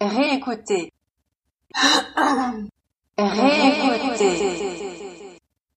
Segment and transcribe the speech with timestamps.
[0.00, 0.92] Réécouter.
[3.18, 3.89] Réécouter.